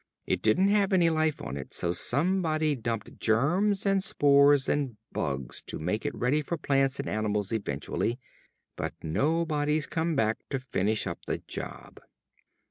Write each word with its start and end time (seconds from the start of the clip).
It 0.25 0.41
didn't 0.41 0.69
have 0.69 0.93
any 0.93 1.11
life 1.11 1.43
on 1.43 1.57
it, 1.57 1.75
so 1.75 1.91
somebody 1.91 2.73
dumped 2.73 3.19
germs 3.19 3.85
and 3.85 4.03
spores 4.03 4.67
and 4.67 4.97
bugs 5.11 5.61
to 5.67 5.77
make 5.77 6.07
it 6.07 6.15
ready 6.15 6.41
for 6.41 6.57
plants 6.57 6.99
and 6.99 7.07
animals 7.07 7.51
eventually. 7.51 8.17
But 8.75 8.95
nobody's 9.03 9.85
come 9.85 10.15
back 10.15 10.37
to 10.49 10.59
finish 10.59 11.05
up 11.05 11.19
the 11.27 11.37
job." 11.37 11.99